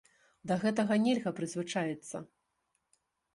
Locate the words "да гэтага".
0.51-0.97